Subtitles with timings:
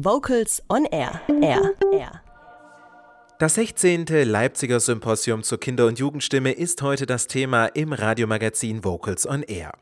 [0.00, 1.20] Vocals on Air.
[1.28, 1.76] Air.
[1.92, 2.22] Air.
[3.40, 4.04] Das 16.
[4.26, 9.72] Leipziger Symposium zur Kinder- und Jugendstimme ist heute das Thema im Radiomagazin Vocals on Air.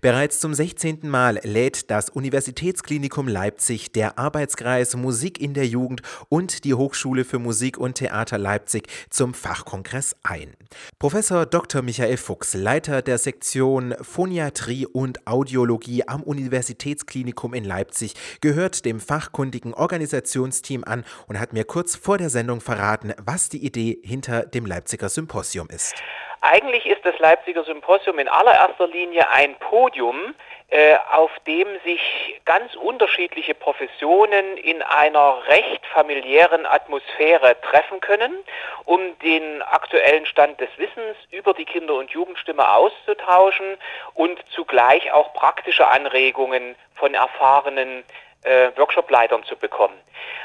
[0.00, 1.00] Bereits zum 16.
[1.02, 7.40] Mal lädt das Universitätsklinikum Leipzig, der Arbeitskreis Musik in der Jugend und die Hochschule für
[7.40, 10.52] Musik und Theater Leipzig zum Fachkongress ein.
[11.00, 11.82] Professor Dr.
[11.82, 19.74] Michael Fuchs, Leiter der Sektion Phoniatrie und Audiologie am Universitätsklinikum in Leipzig, gehört dem fachkundigen
[19.74, 24.42] Organisationsteam an und hat mir kurz vor der Sendung verraten, verraten, was die Idee hinter
[24.46, 25.94] dem Leipziger Symposium ist.
[26.40, 30.34] Eigentlich ist das Leipziger Symposium in allererster Linie ein Podium,
[30.68, 38.36] äh, auf dem sich ganz unterschiedliche Professionen in einer recht familiären Atmosphäre treffen können,
[38.84, 43.76] um den aktuellen Stand des Wissens über die Kinder- und Jugendstimme auszutauschen
[44.14, 48.04] und zugleich auch praktische Anregungen von erfahrenen
[48.42, 49.98] äh, Workshopleitern zu bekommen.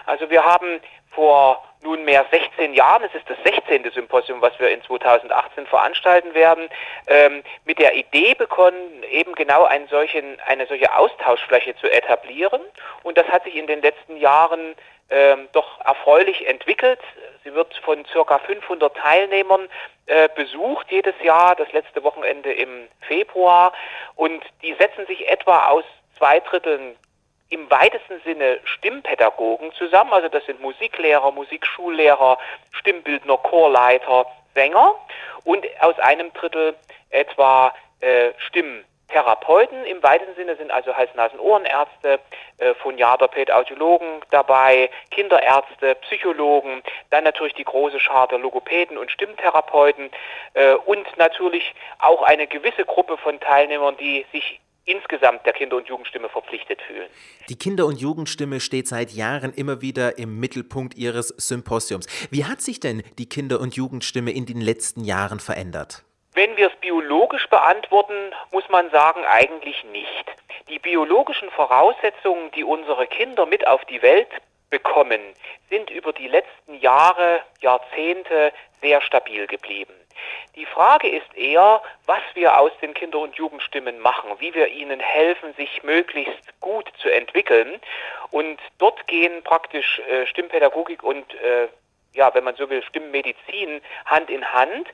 [0.06, 0.82] Also wir haben
[1.14, 3.92] vor nunmehr 16 Jahren, es ist das 16.
[3.92, 6.70] Symposium, was wir in 2018 veranstalten werden,
[7.08, 12.62] ähm, mit der Idee begonnen, eben genau einen solchen, eine solche Austauschfläche zu etablieren.
[13.04, 14.76] Und das hat sich in den letzten Jahren
[15.10, 17.00] ähm, doch erfreulich entwickelt.
[17.44, 19.68] Sie wird von circa 500 Teilnehmern
[20.06, 23.74] äh, besucht jedes Jahr, das letzte Wochenende im Februar.
[24.16, 25.84] Und die setzen sich etwa aus
[26.18, 26.96] zwei Dritteln
[27.54, 30.12] im weitesten Sinne Stimmpädagogen zusammen.
[30.12, 32.40] Also das sind Musiklehrer, Musikschullehrer,
[32.72, 34.96] Stimmbildner, Chorleiter, Sänger
[35.44, 36.76] und aus einem Drittel
[37.12, 39.86] etwa äh, Stimmtherapeuten.
[39.86, 42.20] Im weitesten Sinne sind also Hals-Nasen-Ohrenärzte,
[42.58, 50.10] äh, Phoniater, Audiologen dabei, Kinderärzte, Psychologen, dann natürlich die große Schar der Logopäden und Stimmtherapeuten
[50.56, 55.88] äh, und natürlich auch eine gewisse Gruppe von Teilnehmern, die sich insgesamt der Kinder- und
[55.88, 57.10] Jugendstimme verpflichtet fühlen.
[57.50, 62.08] Die Kinder- und Jugendstimme steht seit Jahren immer wieder im Mittelpunkt Ihres Symposiums.
[62.32, 66.04] Wie hat sich denn die Kinder- und Jugendstimme in den letzten Jahren verändert?
[66.34, 70.26] Wenn wir es biologisch beantworten, muss man sagen, eigentlich nicht.
[70.68, 74.30] Die biologischen Voraussetzungen, die unsere Kinder mit auf die Welt
[74.70, 75.22] bekommen,
[75.70, 78.52] sind über die letzten Jahre, Jahrzehnte
[78.82, 79.94] sehr stabil geblieben.
[80.56, 85.00] Die Frage ist eher, was wir aus den Kinder- und Jugendstimmen machen, wie wir ihnen
[85.00, 87.80] helfen, sich möglichst gut zu entwickeln.
[88.32, 91.68] Und dort gehen praktisch äh, Stimmpädagogik und äh,
[92.14, 94.88] ja, wenn man so will, Stimmmedizin Hand in Hand.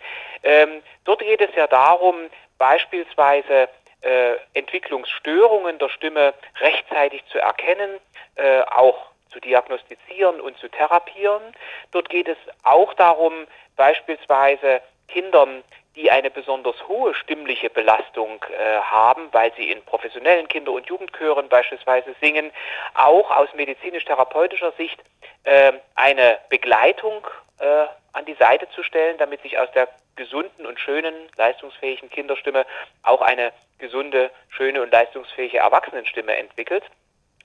[0.43, 3.67] Ähm, dort geht es ja darum, beispielsweise
[4.01, 7.99] äh, Entwicklungsstörungen der Stimme rechtzeitig zu erkennen,
[8.35, 11.41] äh, auch zu diagnostizieren und zu therapieren.
[11.91, 15.63] Dort geht es auch darum, beispielsweise Kindern,
[15.95, 21.49] die eine besonders hohe stimmliche Belastung äh, haben, weil sie in professionellen Kinder- und Jugendchören
[21.49, 22.51] beispielsweise singen,
[22.93, 24.99] auch aus medizinisch-therapeutischer Sicht
[25.43, 27.27] äh, eine Begleitung
[27.59, 32.65] äh, an die Seite zu stellen, damit sich aus der gesunden und schönen, leistungsfähigen Kinderstimme
[33.03, 36.83] auch eine gesunde, schöne und leistungsfähige Erwachsenenstimme entwickelt.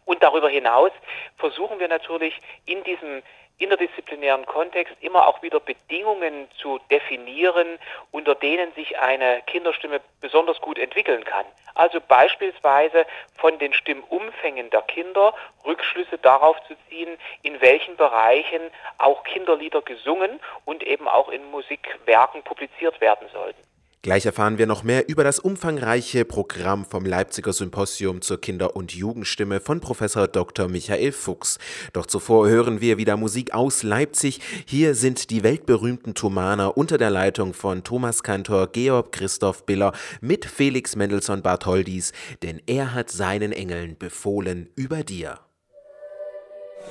[0.05, 0.91] Und darüber hinaus
[1.39, 3.23] versuchen wir natürlich in diesem
[3.59, 7.79] interdisziplinären Kontext immer auch wieder Bedingungen zu definieren,
[8.11, 11.47] unter denen sich eine Kinderstimme besonders gut entwickeln kann.
[11.75, 13.07] Also beispielsweise
[13.37, 15.35] von den Stimmumfängen der Kinder
[15.65, 18.63] Rückschlüsse darauf zu ziehen, in welchen Bereichen
[18.99, 23.63] auch Kinderlieder gesungen und eben auch in Musikwerken publiziert werden sollten.
[24.05, 28.93] Gleich erfahren wir noch mehr über das umfangreiche Programm vom Leipziger Symposium zur Kinder- und
[28.93, 30.69] Jugendstimme von Professor Dr.
[30.69, 31.59] Michael Fuchs.
[31.95, 34.43] Doch zuvor hören wir wieder Musik aus Leipzig.
[34.67, 40.45] Hier sind die weltberühmten Thomaner unter der Leitung von Thomas Kantor, Georg Christoph Biller mit
[40.45, 45.39] Felix Mendelssohn Bartholdis, denn er hat seinen Engeln befohlen über dir.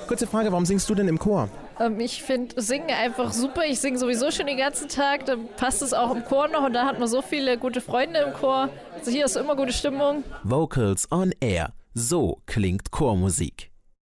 [0.07, 1.49] Kurze Frage, warum singst du denn im Chor?
[1.79, 3.63] Ähm, ich finde Singen einfach super.
[3.65, 5.25] Ich singe sowieso schon den ganzen Tag.
[5.25, 8.19] Dann passt es auch im Chor noch und da hat man so viele gute Freunde
[8.19, 8.69] im Chor.
[8.95, 10.23] Also hier ist immer gute Stimmung.
[10.43, 11.73] Vocals on Air.
[11.93, 13.72] So klingt Chormusik.